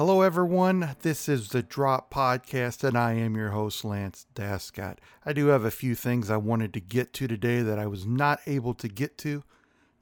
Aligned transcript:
Hello, 0.00 0.22
everyone. 0.22 0.96
This 1.02 1.28
is 1.28 1.50
the 1.50 1.62
Drop 1.62 2.10
Podcast, 2.10 2.82
and 2.84 2.96
I 2.96 3.12
am 3.12 3.36
your 3.36 3.50
host, 3.50 3.84
Lance 3.84 4.24
Dascott. 4.34 4.98
I 5.26 5.34
do 5.34 5.48
have 5.48 5.62
a 5.62 5.70
few 5.70 5.94
things 5.94 6.30
I 6.30 6.38
wanted 6.38 6.72
to 6.72 6.80
get 6.80 7.12
to 7.12 7.28
today 7.28 7.60
that 7.60 7.78
I 7.78 7.86
was 7.86 8.06
not 8.06 8.40
able 8.46 8.72
to 8.72 8.88
get 8.88 9.18
to 9.18 9.44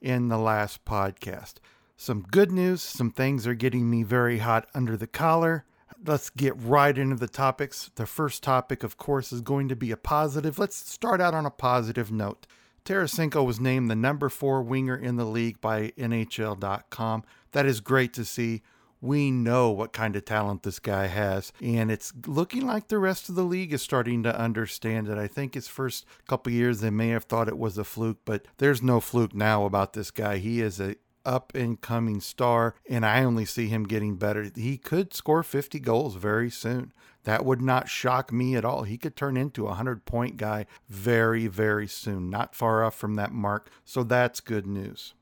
in 0.00 0.28
the 0.28 0.38
last 0.38 0.84
podcast. 0.84 1.54
Some 1.96 2.24
good 2.30 2.52
news, 2.52 2.80
some 2.80 3.10
things 3.10 3.44
are 3.44 3.54
getting 3.54 3.90
me 3.90 4.04
very 4.04 4.38
hot 4.38 4.68
under 4.72 4.96
the 4.96 5.08
collar. 5.08 5.64
Let's 6.06 6.30
get 6.30 6.54
right 6.56 6.96
into 6.96 7.16
the 7.16 7.26
topics. 7.26 7.90
The 7.96 8.06
first 8.06 8.44
topic, 8.44 8.84
of 8.84 8.98
course, 8.98 9.32
is 9.32 9.40
going 9.40 9.66
to 9.68 9.74
be 9.74 9.90
a 9.90 9.96
positive. 9.96 10.60
Let's 10.60 10.76
start 10.76 11.20
out 11.20 11.34
on 11.34 11.44
a 11.44 11.50
positive 11.50 12.12
note. 12.12 12.46
Tarasenko 12.84 13.44
was 13.44 13.58
named 13.58 13.90
the 13.90 13.96
number 13.96 14.28
four 14.28 14.62
winger 14.62 14.96
in 14.96 15.16
the 15.16 15.26
league 15.26 15.60
by 15.60 15.88
NHL.com. 15.98 17.24
That 17.50 17.66
is 17.66 17.80
great 17.80 18.12
to 18.12 18.24
see 18.24 18.62
we 19.00 19.30
know 19.30 19.70
what 19.70 19.92
kind 19.92 20.16
of 20.16 20.24
talent 20.24 20.62
this 20.62 20.78
guy 20.78 21.06
has. 21.06 21.52
And 21.60 21.90
it's 21.90 22.12
looking 22.26 22.66
like 22.66 22.88
the 22.88 22.98
rest 22.98 23.28
of 23.28 23.34
the 23.34 23.44
league 23.44 23.72
is 23.72 23.82
starting 23.82 24.22
to 24.24 24.38
understand 24.38 25.08
it. 25.08 25.18
I 25.18 25.26
think 25.26 25.54
his 25.54 25.68
first 25.68 26.04
couple 26.26 26.52
years, 26.52 26.80
they 26.80 26.90
may 26.90 27.08
have 27.08 27.24
thought 27.24 27.48
it 27.48 27.58
was 27.58 27.78
a 27.78 27.84
fluke, 27.84 28.18
but 28.24 28.46
there's 28.58 28.82
no 28.82 29.00
fluke 29.00 29.34
now 29.34 29.64
about 29.64 29.92
this 29.92 30.10
guy. 30.10 30.38
He 30.38 30.60
is 30.60 30.80
a 30.80 30.96
up 31.28 31.54
and 31.54 31.80
coming 31.80 32.20
star, 32.20 32.74
and 32.88 33.04
I 33.04 33.22
only 33.22 33.44
see 33.44 33.68
him 33.68 33.84
getting 33.84 34.16
better. 34.16 34.50
He 34.54 34.78
could 34.78 35.12
score 35.12 35.42
50 35.42 35.78
goals 35.78 36.14
very 36.14 36.48
soon. 36.48 36.92
That 37.24 37.44
would 37.44 37.60
not 37.60 37.90
shock 37.90 38.32
me 38.32 38.56
at 38.56 38.64
all. 38.64 38.84
He 38.84 38.96
could 38.96 39.14
turn 39.14 39.36
into 39.36 39.64
a 39.64 39.70
100 39.70 40.06
point 40.06 40.38
guy 40.38 40.64
very, 40.88 41.46
very 41.46 41.86
soon, 41.86 42.30
not 42.30 42.54
far 42.54 42.82
off 42.82 42.94
from 42.94 43.16
that 43.16 43.32
mark. 43.32 43.70
So 43.84 44.02
that's 44.02 44.40
good 44.40 44.66
news. 44.66 45.12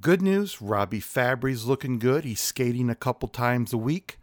Good 0.00 0.22
news 0.22 0.62
Robby 0.62 1.00
Fabbri's 1.00 1.66
looking 1.66 1.98
good. 1.98 2.24
He's 2.24 2.40
skating 2.40 2.88
a 2.88 2.94
couple 2.94 3.28
times 3.28 3.72
a 3.72 3.78
week. 3.78 4.18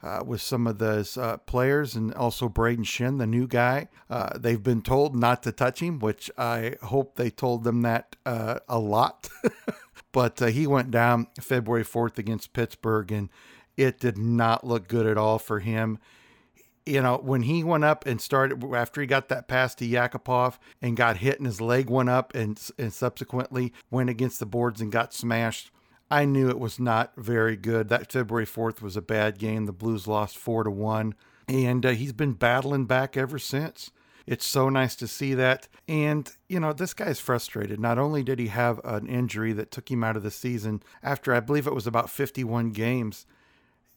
Uh, 0.00 0.22
with 0.24 0.40
some 0.40 0.68
of 0.68 0.78
the 0.78 1.10
uh, 1.20 1.38
players 1.38 1.96
and 1.96 2.14
also 2.14 2.48
Brayden 2.48 2.84
Schenn, 2.84 3.18
the 3.18 3.26
new 3.26 3.48
guy. 3.48 3.88
Uh, 4.08 4.38
they've 4.38 4.62
been 4.62 4.80
told 4.80 5.16
not 5.16 5.42
to 5.42 5.50
touch 5.50 5.80
him, 5.80 5.98
which 5.98 6.30
I 6.38 6.76
hope 6.84 7.16
they 7.16 7.30
told 7.30 7.64
them 7.64 7.82
that 7.82 8.14
uh, 8.24 8.60
a 8.68 8.78
lot. 8.78 9.28
but 10.12 10.40
uh, 10.40 10.46
he 10.46 10.68
went 10.68 10.92
down 10.92 11.26
February 11.40 11.82
4th 11.82 12.16
against 12.16 12.52
Pittsburgh, 12.52 13.10
and 13.10 13.28
it 13.76 13.98
did 13.98 14.16
not 14.16 14.64
look 14.64 14.86
good 14.86 15.04
at 15.04 15.18
all 15.18 15.40
for 15.40 15.58
him 15.58 15.98
you 16.88 17.02
know, 17.02 17.18
when 17.18 17.42
he 17.42 17.62
went 17.62 17.84
up 17.84 18.06
and 18.06 18.20
started 18.20 18.64
after 18.74 19.00
he 19.00 19.06
got 19.06 19.28
that 19.28 19.48
pass 19.48 19.74
to 19.76 19.86
Yakupov 19.86 20.58
and 20.80 20.96
got 20.96 21.18
hit 21.18 21.38
and 21.38 21.46
his 21.46 21.60
leg 21.60 21.90
went 21.90 22.08
up 22.08 22.34
and 22.34 22.60
and 22.78 22.92
subsequently 22.92 23.72
went 23.90 24.10
against 24.10 24.40
the 24.40 24.46
boards 24.46 24.80
and 24.80 24.90
got 24.90 25.12
smashed, 25.12 25.70
I 26.10 26.24
knew 26.24 26.48
it 26.48 26.58
was 26.58 26.80
not 26.80 27.12
very 27.16 27.56
good. 27.56 27.88
That 27.88 28.10
February 28.10 28.46
4th 28.46 28.80
was 28.80 28.96
a 28.96 29.02
bad 29.02 29.38
game. 29.38 29.66
The 29.66 29.72
Blues 29.72 30.06
lost 30.06 30.38
4 30.38 30.64
to 30.64 30.70
1 30.70 31.14
and 31.48 31.84
uh, 31.84 31.90
he's 31.90 32.12
been 32.12 32.32
battling 32.32 32.84
back 32.84 33.16
ever 33.16 33.38
since. 33.38 33.90
It's 34.26 34.46
so 34.46 34.68
nice 34.68 34.94
to 34.96 35.08
see 35.08 35.32
that. 35.34 35.68
And, 35.88 36.30
you 36.48 36.60
know, 36.60 36.74
this 36.74 36.92
guy's 36.92 37.18
frustrated. 37.18 37.80
Not 37.80 37.98
only 37.98 38.22
did 38.22 38.38
he 38.38 38.48
have 38.48 38.78
an 38.84 39.06
injury 39.06 39.54
that 39.54 39.70
took 39.70 39.90
him 39.90 40.04
out 40.04 40.18
of 40.18 40.22
the 40.22 40.30
season 40.30 40.82
after 41.02 41.32
I 41.32 41.40
believe 41.40 41.66
it 41.66 41.74
was 41.74 41.86
about 41.86 42.10
51 42.10 42.72
games, 42.72 43.24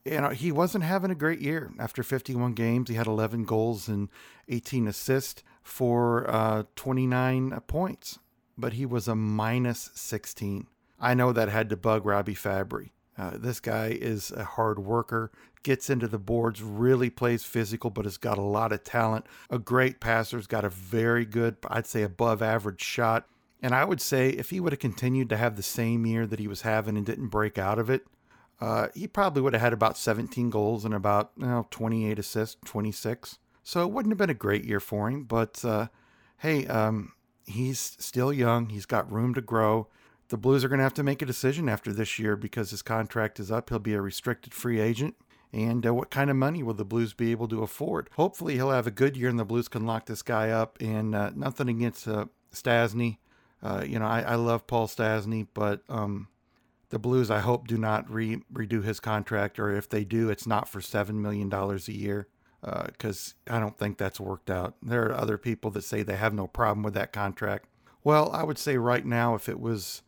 you 0.05 0.19
know, 0.21 0.29
he 0.29 0.51
wasn't 0.51 0.83
having 0.83 1.11
a 1.11 1.15
great 1.15 1.39
year 1.39 1.71
after 1.79 2.03
51 2.03 2.53
games. 2.53 2.89
He 2.89 2.95
had 2.95 3.07
11 3.07 3.45
goals 3.45 3.87
and 3.87 4.09
18 4.47 4.87
assists 4.87 5.43
for 5.61 6.29
uh, 6.29 6.63
29 6.75 7.59
points, 7.67 8.19
but 8.57 8.73
he 8.73 8.85
was 8.85 9.07
a 9.07 9.15
minus 9.15 9.91
16. 9.93 10.67
I 10.99 11.13
know 11.13 11.31
that 11.31 11.49
had 11.49 11.69
to 11.69 11.77
bug 11.77 12.05
Robby 12.05 12.35
Fabbri. 12.35 12.89
Uh, 13.17 13.31
this 13.35 13.59
guy 13.59 13.87
is 13.87 14.31
a 14.31 14.43
hard 14.43 14.79
worker, 14.79 15.31
gets 15.63 15.89
into 15.89 16.07
the 16.07 16.17
boards, 16.17 16.61
really 16.61 17.09
plays 17.09 17.43
physical, 17.43 17.89
but 17.89 18.05
has 18.05 18.17
got 18.17 18.37
a 18.37 18.43
lot 18.43 18.71
of 18.71 18.83
talent. 18.83 19.25
A 19.49 19.59
great 19.59 19.99
passer, 19.99 20.37
has 20.37 20.47
got 20.47 20.65
a 20.65 20.69
very 20.69 21.25
good, 21.25 21.57
I'd 21.67 21.85
say 21.85 22.03
above 22.03 22.41
average 22.41 22.81
shot. 22.81 23.27
And 23.61 23.75
I 23.75 23.85
would 23.85 24.01
say 24.01 24.29
if 24.29 24.49
he 24.49 24.59
would 24.59 24.73
have 24.73 24.79
continued 24.79 25.29
to 25.29 25.37
have 25.37 25.55
the 25.55 25.63
same 25.63 26.05
year 26.05 26.25
that 26.25 26.39
he 26.39 26.47
was 26.47 26.61
having 26.61 26.97
and 26.97 27.05
didn't 27.05 27.27
break 27.27 27.59
out 27.59 27.77
of 27.77 27.91
it, 27.91 28.07
uh, 28.61 28.87
he 28.93 29.07
probably 29.07 29.41
would 29.41 29.53
have 29.53 29.61
had 29.61 29.73
about 29.73 29.97
17 29.97 30.51
goals 30.51 30.85
and 30.85 30.93
about 30.93 31.31
you 31.35 31.47
know, 31.47 31.67
28 31.71 32.19
assists, 32.19 32.57
26. 32.65 33.39
So 33.63 33.83
it 33.83 33.91
wouldn't 33.91 34.11
have 34.11 34.19
been 34.19 34.29
a 34.29 34.35
great 34.35 34.63
year 34.63 34.79
for 34.79 35.09
him. 35.09 35.23
But 35.23 35.65
uh, 35.65 35.87
hey, 36.37 36.67
um, 36.67 37.13
he's 37.47 37.79
still 37.79 38.31
young. 38.31 38.69
He's 38.69 38.85
got 38.85 39.11
room 39.11 39.33
to 39.33 39.41
grow. 39.41 39.87
The 40.29 40.37
Blues 40.37 40.63
are 40.63 40.69
going 40.69 40.77
to 40.77 40.83
have 40.83 40.93
to 40.93 41.03
make 41.03 41.21
a 41.21 41.25
decision 41.25 41.67
after 41.67 41.91
this 41.91 42.17
year 42.17 42.35
because 42.35 42.71
his 42.71 42.81
contract 42.81 43.39
is 43.39 43.51
up. 43.51 43.69
He'll 43.69 43.79
be 43.79 43.95
a 43.95 44.01
restricted 44.01 44.53
free 44.53 44.79
agent. 44.79 45.15
And 45.51 45.85
uh, 45.85 45.93
what 45.93 46.11
kind 46.11 46.29
of 46.29 46.37
money 46.37 46.63
will 46.63 46.73
the 46.73 46.85
Blues 46.85 47.13
be 47.13 47.31
able 47.31 47.47
to 47.49 47.63
afford? 47.63 48.09
Hopefully, 48.15 48.53
he'll 48.53 48.71
have 48.71 48.87
a 48.87 48.91
good 48.91 49.17
year 49.17 49.27
and 49.27 49.39
the 49.39 49.43
Blues 49.43 49.67
can 49.67 49.85
lock 49.85 50.05
this 50.05 50.21
guy 50.21 50.49
up. 50.49 50.77
And 50.79 51.13
uh, 51.13 51.31
nothing 51.35 51.67
against 51.67 52.07
uh, 52.07 52.27
Stastny. 52.53 53.17
Uh, 53.61 53.83
you 53.85 53.99
know, 53.99 54.05
I, 54.05 54.21
I, 54.21 54.35
love 54.35 54.65
Paul 54.65 54.87
Stastny, 54.87 55.45
but 55.53 55.83
um, 55.87 56.29
the 56.91 56.99
Blues, 56.99 57.31
I 57.31 57.39
hope, 57.39 57.67
do 57.67 57.77
not 57.77 58.09
re- 58.09 58.43
redo 58.53 58.83
his 58.83 58.99
contract, 58.99 59.59
or 59.59 59.75
if 59.75 59.89
they 59.89 60.03
do, 60.03 60.29
it's 60.29 60.47
not 60.47 60.69
for 60.69 60.79
$7 60.79 61.15
million 61.15 61.51
a 61.51 61.91
year, 61.91 62.27
because 62.61 63.35
uh, 63.49 63.55
I 63.55 63.59
don't 63.59 63.77
think 63.77 63.97
that's 63.97 64.19
worked 64.19 64.49
out. 64.49 64.75
There 64.83 65.05
are 65.05 65.15
other 65.15 65.37
people 65.37 65.71
that 65.71 65.83
say 65.83 66.03
they 66.03 66.17
have 66.17 66.33
no 66.33 66.47
problem 66.47 66.83
with 66.83 66.93
that 66.93 67.11
contract. 67.11 67.67
Well, 68.03 68.31
I 68.31 68.43
would 68.43 68.57
say 68.57 68.77
right 68.77 69.05
now, 69.05 69.35
if 69.35 69.49
it 69.49 69.59
was 69.59 70.01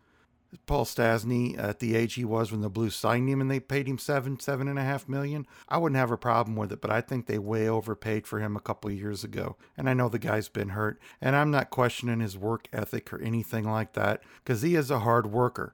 Paul 0.66 0.86
Stastny 0.86 1.58
at 1.58 1.80
the 1.80 1.96
age 1.96 2.14
he 2.14 2.26
was 2.26 2.52
when 2.52 2.62
the 2.62 2.70
Blues 2.70 2.96
signed 2.96 3.30
him 3.30 3.42
and 3.42 3.50
they 3.50 3.60
paid 3.60 3.88
him 3.88 3.98
seven, 3.98 4.40
seven 4.40 4.68
and 4.68 4.78
a 4.78 4.84
half 4.84 5.08
million, 5.08 5.48
I 5.68 5.78
wouldn't 5.78 5.98
have 5.98 6.12
a 6.12 6.18
problem 6.18 6.56
with 6.56 6.72
it. 6.72 6.82
But 6.82 6.92
I 6.92 7.02
think 7.02 7.26
they 7.26 7.40
way 7.40 7.68
overpaid 7.68 8.28
for 8.28 8.40
him 8.40 8.56
a 8.56 8.62
couple 8.62 8.92
years 8.92 9.24
ago. 9.24 9.56
And 9.78 9.90
I 9.90 9.94
know 9.94 10.10
the 10.10 10.20
guy's 10.20 10.50
been 10.50 10.70
hurt. 10.70 11.00
And 11.22 11.36
I'm 11.36 11.52
not 11.52 11.70
questioning 11.70 12.20
his 12.20 12.38
work 12.38 12.68
ethic 12.72 13.12
or 13.12 13.22
anything 13.22 13.70
like 13.70 13.94
that 13.94 14.22
because 14.44 14.62
he 14.62 14.76
is 14.76 14.92
a 14.92 15.00
hard 15.00 15.28
worker. 15.28 15.74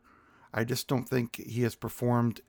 I 0.54 0.64
just 0.64 0.88
don't 0.88 1.08
think 1.08 1.36
he 1.36 1.62
has 1.64 1.76
performed 1.76 2.42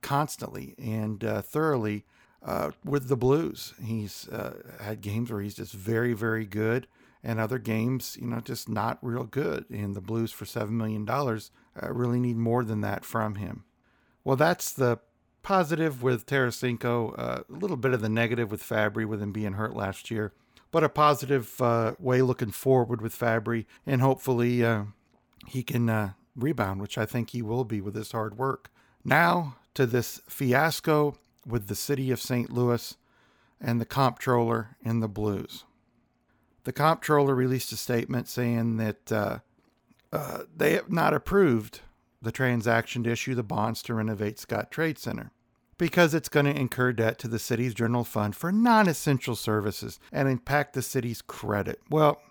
constantly 0.00 0.74
and 0.78 1.24
uh, 1.24 1.42
thoroughly 1.42 2.04
uh, 2.44 2.70
with 2.84 3.08
the 3.08 3.16
Blues. 3.16 3.74
He's 3.82 4.28
uh, 4.28 4.54
had 4.80 5.00
games 5.00 5.32
where 5.32 5.40
he's 5.40 5.56
just 5.56 5.72
very, 5.72 6.12
very 6.12 6.44
good, 6.44 6.86
and 7.22 7.40
other 7.40 7.58
games, 7.58 8.18
you 8.20 8.26
know, 8.26 8.40
just 8.40 8.68
not 8.68 8.98
real 9.00 9.24
good. 9.24 9.64
And 9.70 9.96
the 9.96 10.02
Blues 10.02 10.30
for 10.30 10.44
$7 10.44 10.70
million 10.70 11.08
uh, 11.08 11.38
really 11.92 12.20
need 12.20 12.36
more 12.36 12.64
than 12.64 12.82
that 12.82 13.04
from 13.04 13.36
him. 13.36 13.64
Well, 14.24 14.36
that's 14.36 14.72
the 14.72 15.00
positive 15.42 16.02
with 16.02 16.26
Tarasenko, 16.26 17.18
uh, 17.18 17.42
a 17.48 17.52
little 17.52 17.78
bit 17.78 17.94
of 17.94 18.02
the 18.02 18.08
negative 18.10 18.50
with 18.50 18.62
Fabbri, 18.62 19.06
with 19.06 19.22
him 19.22 19.32
being 19.32 19.54
hurt 19.54 19.74
last 19.74 20.10
year, 20.10 20.34
but 20.70 20.84
a 20.84 20.88
positive 20.90 21.60
uh, 21.62 21.94
way 21.98 22.20
looking 22.20 22.50
forward 22.50 23.00
with 23.00 23.18
Fabbri, 23.18 23.64
and 23.86 24.02
hopefully 24.02 24.62
he 25.46 25.62
can 25.62 26.14
rebound, 26.36 26.80
which 26.80 26.98
I 26.98 27.06
think 27.06 27.30
he 27.30 27.42
will 27.42 27.64
be 27.64 27.80
with 27.80 27.94
his 27.94 28.12
hard 28.12 28.38
work. 28.38 28.70
Now 29.04 29.56
to 29.74 29.86
this 29.86 30.20
fiasco 30.28 31.16
with 31.46 31.66
the 31.66 31.74
city 31.74 32.10
of 32.10 32.20
St. 32.20 32.50
Louis 32.50 32.96
and 33.60 33.80
the 33.80 33.86
comptroller 33.86 34.76
in 34.82 35.00
the 35.00 35.08
Blues. 35.08 35.64
The 36.64 36.72
comptroller 36.72 37.34
released 37.34 37.72
a 37.72 37.76
statement 37.76 38.28
saying 38.28 38.78
that 38.78 39.12
uh, 39.12 39.38
uh, 40.12 40.44
they 40.56 40.72
have 40.72 40.90
not 40.90 41.12
approved 41.12 41.80
the 42.22 42.32
transaction 42.32 43.04
to 43.04 43.10
issue 43.10 43.34
the 43.34 43.42
bonds 43.42 43.82
to 43.82 43.94
renovate 43.94 44.36
Scottrade 44.36 44.98
Center 44.98 45.30
because 45.76 46.14
it's 46.14 46.28
going 46.28 46.46
to 46.46 46.58
incur 46.58 46.92
debt 46.92 47.18
to 47.18 47.28
the 47.28 47.38
city's 47.38 47.74
general 47.74 48.04
fund 48.04 48.34
for 48.34 48.50
non 48.50 48.88
essential 48.88 49.36
services 49.36 49.98
and 50.10 50.28
impact 50.28 50.72
the 50.72 50.82
city's 50.82 51.20
credit. 51.20 51.80
Well, 51.90 52.22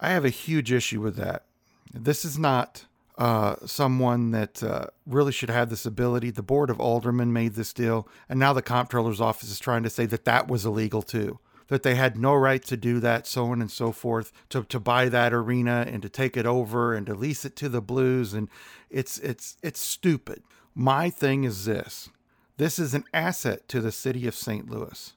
I 0.00 0.10
have 0.10 0.24
a 0.24 0.30
huge 0.30 0.70
issue 0.70 1.00
with 1.00 1.16
that. 1.16 1.44
This 1.92 2.24
is 2.24 2.38
not 2.38 2.86
uh, 3.18 3.56
someone 3.66 4.30
that 4.30 4.62
uh, 4.62 4.86
really 5.06 5.32
should 5.32 5.50
have 5.50 5.70
this 5.70 5.86
ability. 5.86 6.30
The 6.30 6.42
board 6.42 6.70
of 6.70 6.80
aldermen 6.80 7.32
made 7.32 7.54
this 7.54 7.72
deal, 7.72 8.08
and 8.28 8.38
now 8.38 8.52
the 8.52 8.62
comptroller's 8.62 9.20
office 9.20 9.50
is 9.50 9.58
trying 9.58 9.82
to 9.82 9.90
say 9.90 10.06
that 10.06 10.24
that 10.24 10.48
was 10.48 10.64
illegal 10.64 11.02
too, 11.02 11.38
that 11.68 11.82
they 11.82 11.94
had 11.94 12.16
no 12.16 12.34
right 12.34 12.62
to 12.64 12.76
do 12.76 13.00
that, 13.00 13.26
so 13.26 13.46
on 13.46 13.60
and 13.60 13.70
so 13.70 13.92
forth, 13.92 14.32
to, 14.48 14.64
to 14.64 14.80
buy 14.80 15.08
that 15.08 15.32
arena 15.32 15.84
and 15.88 16.02
to 16.02 16.08
take 16.08 16.36
it 16.36 16.46
over 16.46 16.94
and 16.94 17.06
to 17.06 17.14
lease 17.14 17.44
it 17.44 17.56
to 17.56 17.68
the 17.68 17.82
Blues, 17.82 18.32
and 18.34 18.48
it's 18.90 19.18
it's 19.18 19.56
it's 19.62 19.80
stupid. 19.80 20.42
My 20.74 21.10
thing 21.10 21.44
is 21.44 21.64
this: 21.64 22.08
This 22.56 22.78
is 22.78 22.94
an 22.94 23.04
asset 23.12 23.68
to 23.68 23.80
the 23.80 23.92
city 23.92 24.26
of 24.26 24.34
St. 24.34 24.70
Louis. 24.70 25.12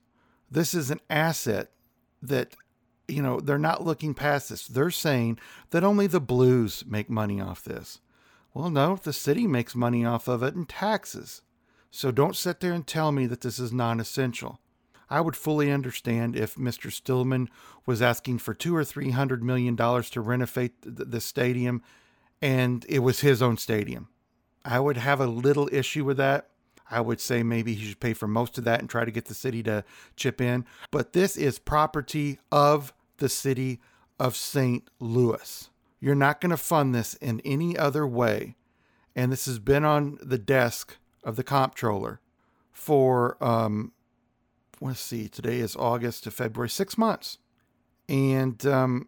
This 0.52 0.74
is 0.74 0.92
an 0.92 1.00
asset 1.10 1.72
that, 2.22 2.56
you 3.08 3.22
know, 3.22 3.40
they're 3.40 3.58
not 3.58 3.86
looking 3.86 4.14
past 4.14 4.50
this. 4.50 4.68
They're 4.68 4.92
saying 4.92 5.40
that 5.72 5.84
only 5.84 6.08
the 6.08 6.20
Blues 6.20 6.84
make 6.88 7.10
money 7.10 7.40
off 7.40 7.64
this. 7.64 8.00
Well, 8.54 8.70
no, 8.70 8.96
the 8.96 9.14
city 9.14 9.48
makes 9.48 9.76
money 9.76 10.06
off 10.06 10.28
of 10.28 10.42
it 10.42 10.56
in 10.56 10.66
taxes. 10.66 11.42
So 11.92 12.12
don't 12.12 12.36
sit 12.36 12.60
there 12.60 12.74
and 12.74 12.86
tell 12.86 13.12
me 13.12 13.26
that 13.28 13.42
this 13.42 13.60
is 13.60 13.72
non 13.72 14.00
essential. 14.00 14.60
I 15.10 15.22
would 15.22 15.36
fully 15.36 15.72
understand 15.72 16.36
if 16.36 16.56
Mr. 16.56 16.92
Stillman 16.92 17.50
was 17.86 18.02
asking 18.02 18.40
for 18.40 18.54
two 18.54 18.76
or 18.76 18.84
three 18.84 19.12
hundred 19.12 19.44
million 19.44 19.76
dollars 19.76 20.10
to 20.12 20.22
renovate 20.22 20.82
the, 20.82 21.06
the 21.06 21.22
stadium 21.22 21.84
and 22.42 22.86
it 22.90 23.00
was 23.00 23.22
his 23.22 23.42
own 23.42 23.58
stadium. 23.58 24.10
I 24.64 24.80
would 24.80 24.98
have 24.98 25.20
a 25.20 25.28
little 25.28 25.70
issue 25.72 26.04
with 26.04 26.18
that. 26.18 26.50
I 26.90 27.02
would 27.02 27.20
say 27.20 27.44
maybe 27.44 27.74
he 27.74 27.86
should 27.86 28.00
pay 28.00 28.14
for 28.14 28.28
most 28.28 28.58
of 28.58 28.64
that 28.66 28.80
and 28.80 28.90
try 28.90 29.06
to 29.06 29.12
get 29.12 29.26
the 29.26 29.34
city 29.34 29.64
to 29.64 29.84
chip 30.16 30.40
in. 30.40 30.66
But 30.92 31.14
this 31.14 31.36
is 31.36 31.58
property 31.60 32.40
of 32.52 32.94
the 33.18 33.30
city 33.30 33.80
of 34.20 34.36
St. 34.36 34.88
Louis. 35.00 35.70
You're 36.00 36.16
not 36.16 36.42
going 36.42 36.52
to 36.52 36.58
fund 36.58 36.94
this 36.94 37.16
in 37.16 37.42
any 37.44 37.78
other 37.78 38.06
way. 38.06 38.56
And 39.16 39.32
this 39.32 39.46
has 39.46 39.60
been 39.60 39.86
on 39.86 40.20
the 40.22 40.38
desk 40.38 40.98
of 41.24 41.36
the 41.36 41.44
comptroller 41.44 42.20
for, 42.72 43.44
um, 43.44 43.94
let's 44.82 45.00
see, 45.00 45.28
today 45.28 45.60
is 45.60 45.76
August 45.76 46.26
to 46.26 46.32
February, 46.32 46.70
six 46.70 46.98
months. 46.98 47.40
And, 48.08 48.64
um, 48.66 49.08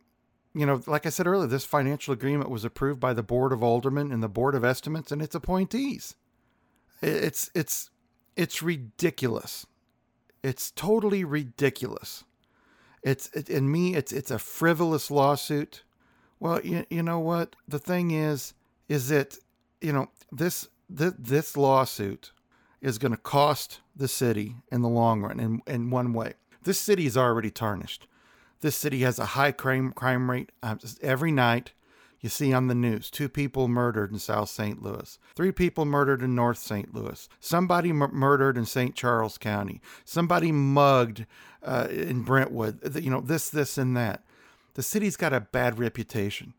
you 0.56 0.66
know, 0.66 0.82
like 0.88 1.06
I 1.06 1.10
said 1.10 1.28
earlier, 1.28 1.48
this 1.48 1.66
financial 1.66 2.14
agreement 2.14 2.50
was 2.50 2.66
approved 2.66 3.00
by 3.00 3.14
the 3.14 3.22
Board 3.22 3.52
of 3.52 3.62
Aldermen 3.62 4.12
and 4.12 4.24
the 4.24 4.30
Board 4.30 4.56
of 4.56 4.64
Estimates 4.64 5.12
and 5.12 5.22
its 5.22 5.36
appointees. 5.36 6.16
It's 7.02 7.52
it's 7.54 7.90
it's 8.36 8.62
ridiculous. 8.62 9.66
It's 10.44 10.72
totally 10.72 11.24
ridiculous. 11.24 12.24
It's 13.04 13.30
it, 13.34 13.50
in 13.50 13.72
me. 13.72 13.96
It's 13.96 14.12
it's 14.12 14.32
a 14.32 14.40
frivolous 14.40 15.12
lawsuit. 15.12 15.84
Well, 16.40 16.62
you, 16.64 16.86
you 16.90 17.02
know 17.02 17.20
what? 17.20 17.56
The 17.68 17.80
thing 17.80 18.12
is, 18.12 18.54
is 18.88 19.10
that 19.10 19.38
you 19.82 19.92
know 19.92 20.10
this 20.32 20.68
this, 20.90 21.14
this 21.18 21.58
lawsuit 21.58 22.32
is 22.82 22.98
going 22.98 23.12
to 23.12 23.18
cost 23.18 23.80
the 23.96 24.08
city 24.08 24.56
in 24.72 24.82
the 24.82 24.90
long 24.90 25.22
run 25.22 25.40
in, 25.40 25.62
in 25.66 25.90
one 25.90 26.14
way. 26.14 26.34
This 26.64 26.80
city 26.80 27.06
is 27.06 27.18
already 27.18 27.50
tarnished. 27.50 28.08
This 28.62 28.76
city 28.76 29.02
has 29.02 29.20
a 29.20 29.26
high 29.26 29.52
crime 29.52 29.94
crime 29.94 30.30
rate. 30.30 30.52
Uh, 30.64 30.76
every 31.02 31.32
night, 31.32 31.72
you 32.28 32.30
see 32.30 32.52
on 32.52 32.68
the 32.68 32.76
news 32.76 33.10
two 33.10 33.30
people 33.30 33.70
murdered 33.70 34.12
in 34.12 34.20
South 34.20 34.50
St. 34.50 34.84
Louis, 34.84 35.18
three 35.34 35.54
people 35.54 35.86
murdered 35.86 36.22
in 36.22 36.36
North 36.36 36.58
St. 36.58 36.94
Louis, 36.94 37.30
somebody 37.40 37.92
m- 37.92 38.10
murdered 38.12 38.58
in 38.58 38.66
St. 38.66 38.94
Charles 38.96 39.38
County, 39.38 39.80
somebody 40.04 40.52
mugged 40.52 41.26
uh, 41.64 41.88
in 41.90 42.24
Brentwood. 42.24 42.98
You 43.02 43.10
know, 43.10 43.22
this, 43.22 43.50
this, 43.50 43.78
and 43.78 43.96
that. 43.96 44.26
The 44.74 44.84
city's 44.84 45.16
got 45.16 45.32
a 45.32 45.40
bad 45.40 45.80
reputation. 45.80 46.54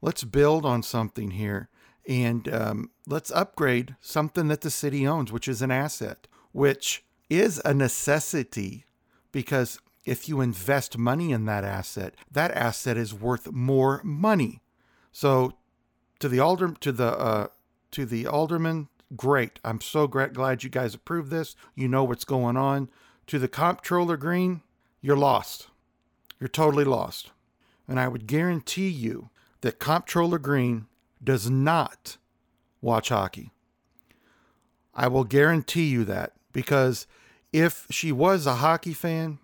Let's 0.00 0.24
build 0.24 0.66
on 0.66 0.82
something 0.82 1.30
here 1.30 1.68
and 2.08 2.52
um, 2.52 2.90
let's 3.06 3.30
upgrade 3.30 3.94
something 4.00 4.48
that 4.48 4.62
the 4.62 4.70
city 4.70 5.06
owns, 5.06 5.30
which 5.30 5.46
is 5.46 5.62
an 5.62 5.70
asset, 5.70 6.26
which 6.50 7.04
is 7.30 7.62
a 7.64 7.72
necessity 7.72 8.86
because 9.30 9.78
if 10.04 10.28
you 10.28 10.40
invest 10.40 10.98
money 10.98 11.30
in 11.30 11.44
that 11.44 11.62
asset, 11.62 12.14
that 12.30 12.50
asset 12.50 12.96
is 12.96 13.14
worth 13.14 13.52
more 13.52 14.00
money. 14.02 14.60
So, 15.12 15.52
to 16.18 16.28
the 16.28 16.40
alder 16.40 16.74
to 16.80 16.92
the 16.92 17.18
uh, 17.18 17.46
to 17.92 18.06
the 18.06 18.26
alderman, 18.26 18.88
great. 19.16 19.60
I'm 19.64 19.80
so 19.80 20.06
glad 20.06 20.64
you 20.64 20.70
guys 20.70 20.94
approved 20.94 21.30
this. 21.30 21.54
You 21.74 21.88
know 21.88 22.04
what's 22.04 22.24
going 22.24 22.56
on. 22.56 22.90
To 23.28 23.38
the 23.38 23.48
comptroller 23.48 24.16
Green, 24.16 24.62
you're 25.00 25.16
lost. 25.16 25.68
You're 26.40 26.48
totally 26.48 26.84
lost. 26.84 27.30
And 27.86 28.00
I 28.00 28.08
would 28.08 28.26
guarantee 28.26 28.88
you 28.88 29.30
that 29.60 29.78
Comptroller 29.78 30.38
Green 30.38 30.86
does 31.22 31.48
not 31.48 32.16
watch 32.80 33.10
hockey. 33.10 33.52
I 34.94 35.08
will 35.08 35.24
guarantee 35.24 35.86
you 35.86 36.04
that 36.04 36.32
because 36.52 37.06
if 37.52 37.86
she 37.90 38.12
was 38.12 38.46
a 38.46 38.56
hockey 38.56 38.92
fan, 38.92 39.38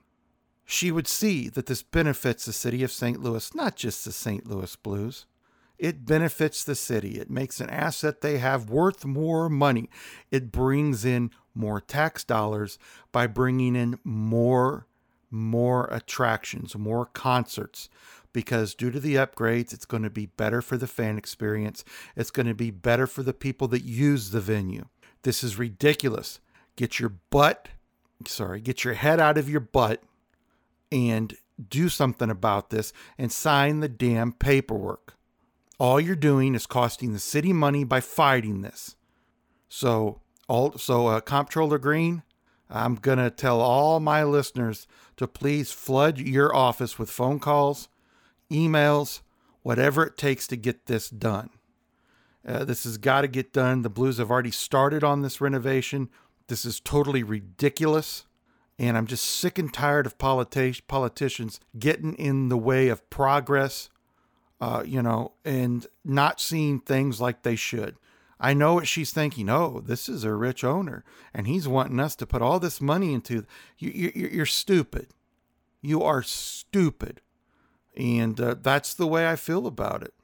she 0.65 0.91
would 0.91 1.06
see 1.06 1.49
that 1.49 1.67
this 1.67 1.82
benefits 1.82 2.44
the 2.44 2.53
city 2.53 2.82
of 2.82 2.93
St. 2.93 3.23
Louis, 3.23 3.55
not 3.55 3.76
just 3.76 4.05
the 4.05 4.12
St. 4.12 4.47
Louis 4.47 4.75
Blues. 4.76 5.25
It 5.79 6.05
benefits 6.05 6.65
the 6.65 6.75
city. 6.75 7.21
It 7.21 7.31
makes 7.31 7.61
an 7.61 7.71
asset 7.71 8.21
they 8.21 8.39
have 8.39 8.71
worth 8.71 9.05
more 9.05 9.49
money. 9.49 9.89
It 10.31 10.51
brings 10.51 11.05
in 11.05 11.31
more 11.55 11.81
tax 11.81 12.25
dollars 12.25 12.79
by 13.13 13.27
bringing 13.27 13.77
in 13.77 13.99
more 14.05 14.87
more 15.31 15.89
attractions, 15.93 16.75
more 16.75 17.05
concerts 17.05 17.91
because 18.33 18.75
due 18.75 18.91
to 18.91 19.01
the 19.01 19.17
upgrades, 19.17 19.73
it's 19.73 19.85
going 19.85 20.03
to 20.03 20.11
be 20.11 20.27
better 20.27 20.63
for 20.63 20.77
the 20.77 20.87
fan 20.87 21.19
experience. 21.19 21.85
It's 22.17 22.31
going 22.31 22.47
to 22.47 22.55
be 22.55 22.71
better 22.71 23.07
for 23.07 23.23
the 23.23 23.33
people 23.33 23.69
that 23.69 23.83
use 23.83 24.31
the 24.31 24.41
venue. 24.41 24.87
This 25.23 25.43
is 25.43 25.59
ridiculous. 25.59 26.41
Get 26.77 27.01
your 27.01 27.15
butt, 27.31 27.69
sorry, 28.27 28.61
get 28.61 28.85
your 28.85 28.95
head 28.95 29.21
out 29.21 29.39
of 29.39 29.51
your 29.51 29.61
butt 29.61 30.03
and 30.93 31.37
do 31.69 31.89
something 31.89 32.31
about 32.31 32.71
this 32.71 32.93
and 33.19 33.33
sign 33.33 33.81
the 33.81 33.89
damn 33.89 34.33
paperwork. 34.33 35.18
All 35.79 36.01
you're 36.01 36.17
doing 36.17 36.55
is 36.55 36.67
costing 36.67 37.13
the 37.13 37.19
city 37.21 37.53
money 37.53 37.85
by 37.85 38.01
fighting 38.01 38.63
this. 38.63 38.97
So, 39.69 40.21
all 40.49 40.77
so 40.77 41.07
uh, 41.07 41.21
Comptroller 41.21 41.79
Green, 41.79 42.23
I'm 42.69 42.97
going 42.97 43.19
to 43.19 43.31
tell 43.31 43.61
all 43.61 44.01
my 44.01 44.25
listeners 44.25 44.87
to 45.17 45.29
please 45.29 45.71
flood 45.71 46.19
your 46.19 46.55
office 46.55 46.99
with 46.99 47.11
phone 47.11 47.39
calls, 47.39 47.89
emails, 48.51 49.21
whatever 49.63 50.05
it 50.05 50.17
takes 50.17 50.47
to 50.49 50.57
get 50.57 50.87
this 50.87 51.09
done. 51.09 51.51
Uh, 52.47 52.65
this 52.65 52.85
has 52.85 52.99
got 52.99 53.21
to 53.21 53.29
get 53.29 53.53
done. 53.53 53.83
The 53.83 53.91
Blues 53.91 54.19
have 54.19 54.31
already 54.31 54.51
started 54.51 55.05
on 55.05 55.23
this 55.23 55.41
renovation. 55.41 56.09
This 56.49 56.65
is 56.65 56.81
totally 56.81 57.23
ridiculous. 57.23 58.27
And 58.79 58.97
I'm 58.97 59.07
just 59.07 59.27
sick 59.27 59.59
and 59.59 59.73
tired 59.73 60.07
of 60.07 60.19
politi- 60.19 60.81
politicians 60.87 61.61
getting 61.79 62.15
in 62.15 62.49
the 62.49 62.57
way 62.57 62.89
of 62.89 63.09
progress 63.11 63.91
uh, 64.60 64.82
you 64.84 65.02
know, 65.02 65.32
and 65.44 65.87
not 66.05 66.40
seeing 66.40 66.81
things 66.81 67.20
like 67.20 67.43
they 67.43 67.56
should. 67.56 67.96
I 68.40 68.55
know 68.55 68.75
what 68.75 68.87
she's 68.87 69.12
thinking. 69.12 69.49
Oh, 69.49 69.81
this 69.84 70.08
is 70.08 70.25
a 70.25 70.32
rich 70.32 70.62
owner, 70.62 71.05
and 71.34 71.46
he's 71.46 71.66
wanting 71.66 71.99
us 71.99 72.14
to 72.16 72.26
put 72.26 72.43
all 72.43 72.60
this 72.60 72.81
money 72.81 73.12
into. 73.12 73.44
You, 73.78 73.90
you, 73.90 74.29
you're 74.32 74.46
stupid. 74.46 75.08
You 75.81 76.03
are 76.03 76.22
stupid, 76.22 77.20
and 77.96 78.41
uh, 78.41 78.56
that's 78.60 78.94
the 78.94 79.06
way 79.06 79.29
I 79.29 79.36
feel 79.36 79.67
about 79.67 80.03
it. 80.03 80.15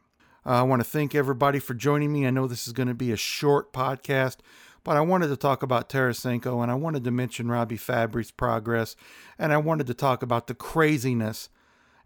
Uh, 0.46 0.60
I 0.60 0.62
want 0.62 0.80
to 0.80 0.88
thank 0.88 1.14
everybody 1.14 1.58
for 1.58 1.74
joining 1.74 2.12
me. 2.12 2.26
I 2.26 2.30
know 2.30 2.46
this 2.46 2.66
is 2.66 2.72
going 2.72 2.88
to 2.88 2.94
be 2.94 3.12
a 3.12 3.16
short 3.16 3.72
podcast, 3.72 4.38
but 4.84 4.96
I 4.96 5.00
wanted 5.00 5.28
to 5.28 5.36
talk 5.36 5.62
about 5.62 5.88
Tarasenko, 5.88 6.62
and 6.62 6.70
I 6.70 6.74
wanted 6.74 7.02
to 7.04 7.10
mention 7.10 7.50
Robby 7.50 7.78
Fabbri's 7.78 8.30
progress, 8.30 8.94
and 9.38 9.52
I 9.52 9.56
wanted 9.56 9.86
to 9.88 9.94
talk 9.94 10.22
about 10.22 10.46
the 10.46 10.54
craziness 10.54 11.48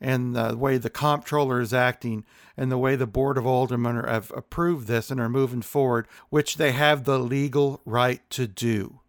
and 0.00 0.35
the 0.35 0.57
way 0.57 0.78
the 0.78 0.90
comptroller 0.90 1.61
is 1.61 1.75
acting 1.75 2.25
and 2.57 2.71
the 2.71 2.78
way 2.78 2.97
the 2.97 3.07
board 3.07 3.37
of 3.37 3.47
aldermen 3.47 3.97
have 4.05 4.33
approved 4.35 4.87
this 4.87 5.11
and 5.11 5.21
are 5.21 5.28
moving 5.28 5.62
forward, 5.62 6.07
which 6.28 6.57
they 6.57 6.73
have 6.73 7.05
the 7.05 7.19
legal 7.19 7.81
right 7.85 8.21
to 8.31 8.47
do. 8.47 9.00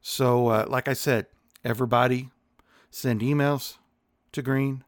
So, 0.00 0.48
uh, 0.48 0.66
like 0.68 0.88
I 0.88 0.92
said, 0.92 1.26
everybody 1.64 2.30
send 2.90 3.20
emails 3.20 3.76
to 4.32 4.42
Green, 4.42 4.84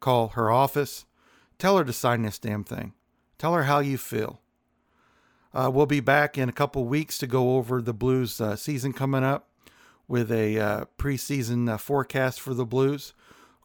call 0.00 0.28
her 0.28 0.50
office, 0.50 1.04
tell 1.58 1.76
her 1.78 1.84
to 1.84 1.92
sign 1.92 2.22
this 2.22 2.38
damn 2.38 2.64
thing, 2.64 2.94
tell 3.38 3.54
her 3.54 3.64
how 3.64 3.80
you 3.80 3.98
feel. 3.98 4.40
Uh, 5.54 5.70
we'll 5.70 5.86
be 5.86 6.00
back 6.00 6.36
in 6.36 6.48
a 6.48 6.52
couple 6.52 6.84
weeks 6.84 7.16
to 7.18 7.26
go 7.26 7.56
over 7.56 7.80
the 7.80 7.94
Blues 7.94 8.40
uh, 8.40 8.56
season 8.56 8.92
coming 8.92 9.24
up 9.24 9.48
with 10.08 10.30
a 10.30 10.58
uh, 10.58 10.84
preseason 10.98 11.70
uh, 11.70 11.78
forecast 11.78 12.40
for 12.40 12.52
the 12.52 12.66
Blues. 12.66 13.14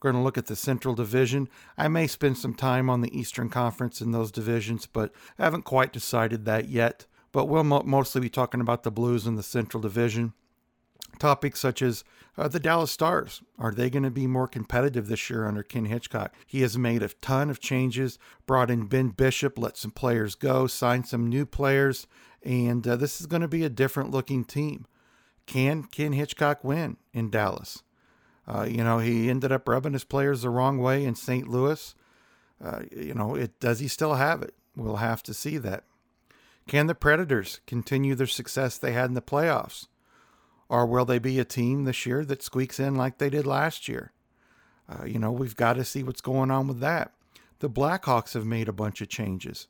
We're 0.02 0.12
going 0.12 0.22
to 0.22 0.26
look 0.26 0.38
at 0.38 0.48
the 0.48 0.56
Central 0.56 0.96
Division. 0.96 1.48
I 1.78 1.88
may 1.88 2.08
spend 2.08 2.38
some 2.38 2.56
time 2.56 2.90
on 2.90 3.02
the 3.02 3.16
Eastern 3.18 3.50
Conference 3.50 4.02
in 4.02 4.12
those 4.12 4.32
divisions, 4.32 4.88
but 4.88 5.12
I 5.38 5.44
haven't 5.44 5.64
quite 5.64 5.94
decided 5.94 6.46
that 6.46 6.70
yet. 6.70 7.06
But 7.32 7.46
we'll 7.46 7.64
mo- 7.64 7.84
mostly 7.84 8.20
be 8.20 8.30
talking 8.30 8.62
about 8.62 8.84
the 8.84 8.92
Blues 8.92 9.28
in 9.28 9.36
the 9.36 9.44
Central 9.44 9.80
Division. 9.80 10.34
Topics 11.20 11.60
such 11.60 11.82
as 11.82 12.04
uh, 12.36 12.48
the 12.48 12.60
Dallas 12.60 12.92
Stars. 12.92 13.44
Are 13.60 13.72
they 13.72 13.90
going 13.90 14.04
to 14.04 14.10
be 14.10 14.26
more 14.26 14.48
competitive 14.48 15.08
this 15.08 15.30
year 15.30 15.46
under 15.46 15.62
Ken 15.62 15.86
Hitchcock? 15.86 16.34
He 16.48 16.62
has 16.62 16.78
made 16.78 17.04
a 17.04 17.10
ton 17.10 17.50
of 17.50 17.60
changes, 17.60 18.18
brought 18.48 18.72
in 18.72 18.88
Ben 18.88 19.10
Bishop, 19.10 19.60
let 19.60 19.78
some 19.78 19.92
players 19.92 20.34
go, 20.34 20.66
signed 20.66 21.08
some 21.08 21.28
new 21.28 21.46
players, 21.46 22.08
and 22.42 22.88
uh, 22.88 22.96
this 22.96 23.22
is 23.22 23.28
going 23.28 23.42
to 23.44 23.48
be 23.48 23.64
a 23.64 23.70
different 23.70 24.10
looking 24.10 24.44
team. 24.44 24.88
Can 25.46 25.84
Ken 25.84 26.14
Hitchcock 26.14 26.64
win 26.64 26.98
in 27.14 27.30
Dallas? 27.30 27.84
Uh, 28.48 28.64
you 28.64 28.84
know, 28.84 29.00
he 29.00 29.30
ended 29.30 29.52
up 29.52 29.68
rubbing 29.68 29.94
his 29.94 30.04
players 30.04 30.42
the 30.42 30.50
wrong 30.50 30.80
way 30.80 31.06
in 31.06 31.16
St. 31.16 31.48
Louis. 31.48 31.96
Uh, 32.64 32.82
you 32.92 33.14
know, 33.14 33.36
it 33.36 33.60
does 33.60 33.80
he 33.80 33.88
still 33.88 34.16
have 34.16 34.42
it? 34.42 34.54
We'll 34.76 34.98
have 34.98 35.24
to 35.24 35.34
see 35.34 35.58
that. 35.58 35.84
Can 36.68 36.88
the 36.88 36.96
Predators 36.96 37.60
continue 37.68 38.16
their 38.16 38.28
success 38.28 38.78
they 38.78 38.94
had 38.94 39.10
in 39.10 39.14
the 39.14 39.22
playoffs? 39.22 39.88
Or 40.70 40.86
will 40.86 41.06
they 41.06 41.20
be 41.20 41.38
a 41.40 41.46
team 41.46 41.84
this 41.84 42.06
year 42.06 42.24
that 42.26 42.44
squeaks 42.44 42.80
in 42.80 42.96
like 42.96 43.18
they 43.18 43.30
did 43.30 43.46
last 43.46 43.90
year? 43.90 44.14
Uh, 44.88 45.06
you 45.06 45.20
know, 45.20 45.32
we've 45.32 45.56
got 45.56 45.74
to 45.74 45.84
see 45.84 46.04
what's 46.04 46.22
going 46.22 46.52
on 46.52 46.68
with 46.68 46.80
that. 46.80 47.14
The 47.60 47.70
Blackhawks 47.70 48.34
have 48.34 48.46
made 48.46 48.68
a 48.68 48.74
bunch 48.74 49.02
of 49.02 49.10
changes. 49.10 49.68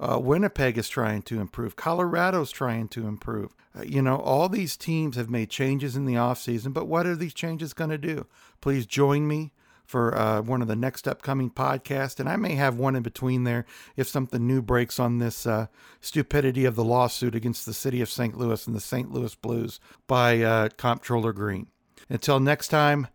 Uh, 0.00 0.18
Winnipeg 0.18 0.76
is 0.76 0.88
trying 0.88 1.22
to 1.22 1.40
improve. 1.40 1.76
Colorado's 1.76 2.50
trying 2.50 2.88
to 2.88 3.06
improve. 3.06 3.54
Uh, 3.78 3.82
you 3.82 4.02
know, 4.02 4.16
all 4.16 4.48
these 4.48 4.76
teams 4.76 5.16
have 5.16 5.30
made 5.30 5.50
changes 5.50 5.96
in 5.96 6.04
the 6.04 6.14
offseason, 6.14 6.72
but 6.72 6.86
what 6.86 7.06
are 7.06 7.16
these 7.16 7.34
changes 7.34 7.72
going 7.72 7.90
to 7.90 7.98
do? 7.98 8.26
Please 8.60 8.86
join 8.86 9.26
me 9.26 9.52
for 9.84 10.16
uh, 10.16 10.40
one 10.40 10.62
of 10.62 10.68
the 10.68 10.76
next 10.76 11.06
upcoming 11.06 11.50
podcasts, 11.50 12.18
and 12.18 12.28
I 12.28 12.36
may 12.36 12.54
have 12.54 12.76
one 12.76 12.96
in 12.96 13.02
between 13.02 13.44
there 13.44 13.66
if 13.96 14.08
something 14.08 14.46
new 14.46 14.62
breaks 14.62 14.98
on 14.98 15.18
this 15.18 15.46
uh, 15.46 15.66
stupidity 16.00 16.64
of 16.64 16.74
the 16.74 16.84
lawsuit 16.84 17.34
against 17.34 17.66
the 17.66 17.74
city 17.74 18.00
of 18.00 18.10
St. 18.10 18.36
Louis 18.36 18.66
and 18.66 18.74
the 18.74 18.80
St. 18.80 19.12
Louis 19.12 19.34
Blues 19.34 19.80
by 20.06 20.40
uh, 20.40 20.68
Comptroller 20.76 21.32
Green. 21.32 21.68
Until 22.08 22.40
next 22.40 22.68
time, 22.68 23.08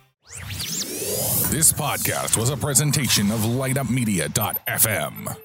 This 1.50 1.72
podcast 1.72 2.36
was 2.36 2.50
a 2.50 2.56
presentation 2.56 3.32
of 3.32 3.40
lineupmedia.fm. 3.40 5.43